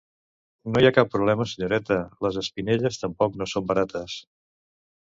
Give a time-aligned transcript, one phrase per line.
[0.71, 4.19] No hi ha cap problema senyoreta, les espinel·les tampoc no són barates.